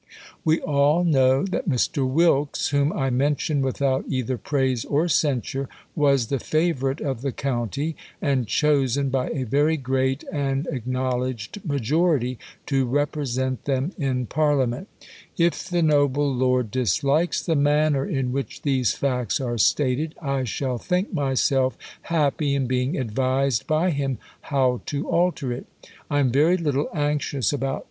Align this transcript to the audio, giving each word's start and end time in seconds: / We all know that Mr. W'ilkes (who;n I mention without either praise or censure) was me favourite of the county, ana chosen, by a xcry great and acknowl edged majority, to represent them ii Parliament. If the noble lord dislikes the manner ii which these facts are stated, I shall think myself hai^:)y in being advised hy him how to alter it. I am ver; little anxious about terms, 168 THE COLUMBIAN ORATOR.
/ 0.25 0.43
We 0.43 0.59
all 0.61 1.03
know 1.03 1.43
that 1.45 1.69
Mr. 1.69 2.11
W'ilkes 2.11 2.69
(who;n 2.69 2.91
I 2.91 3.11
mention 3.11 3.61
without 3.61 4.03
either 4.07 4.35
praise 4.35 4.83
or 4.83 5.07
censure) 5.07 5.69
was 5.95 6.31
me 6.31 6.39
favourite 6.39 6.99
of 7.01 7.21
the 7.21 7.31
county, 7.31 7.95
ana 8.19 8.45
chosen, 8.45 9.09
by 9.11 9.27
a 9.27 9.45
xcry 9.45 9.79
great 9.79 10.23
and 10.33 10.65
acknowl 10.73 11.29
edged 11.29 11.63
majority, 11.63 12.39
to 12.65 12.87
represent 12.87 13.65
them 13.65 13.91
ii 14.01 14.25
Parliament. 14.25 14.87
If 15.37 15.69
the 15.69 15.83
noble 15.83 16.33
lord 16.33 16.71
dislikes 16.71 17.39
the 17.39 17.55
manner 17.55 18.09
ii 18.09 18.23
which 18.23 18.63
these 18.63 18.93
facts 18.95 19.39
are 19.39 19.59
stated, 19.59 20.15
I 20.19 20.45
shall 20.45 20.79
think 20.79 21.13
myself 21.13 21.77
hai^:)y 22.07 22.55
in 22.55 22.65
being 22.65 22.97
advised 22.97 23.65
hy 23.69 23.91
him 23.91 24.17
how 24.49 24.81
to 24.87 25.07
alter 25.07 25.53
it. 25.53 25.67
I 26.09 26.19
am 26.19 26.31
ver; 26.31 26.55
little 26.55 26.89
anxious 26.89 26.89
about 26.89 26.89
terms, 26.89 26.91
168 26.91 27.21
THE 27.21 27.57
COLUMBIAN 27.59 27.69
ORATOR. 27.69 27.79